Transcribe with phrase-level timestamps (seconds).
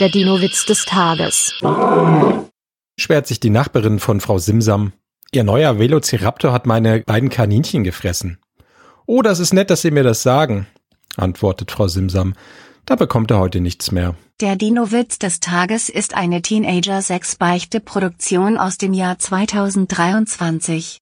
[0.00, 1.54] Der Dino-Witz des Tages.
[2.98, 4.92] Schwert sich die Nachbarin von Frau Simsam.
[5.30, 8.40] Ihr neuer Velociraptor hat meine beiden Kaninchen gefressen.
[9.06, 10.66] Oh, das ist nett, dass Sie mir das sagen,
[11.16, 12.34] antwortet Frau Simsam.
[12.86, 14.16] Da bekommt er heute nichts mehr.
[14.40, 20.92] Der Dino-Witz des Tages ist eine Teenager-6-Beichte-Produktion aus dem Jahr 2023.